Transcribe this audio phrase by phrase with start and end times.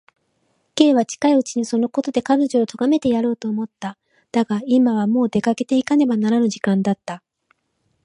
[0.77, 3.99] Ｋ は近いうちにそのことで彼女をとがめてやろうと思った。
[4.31, 7.21] だが、今はもう出かけていかねばならぬ時間だった。